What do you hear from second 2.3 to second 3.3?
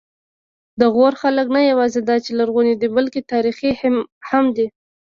لرغوني دي، بلکې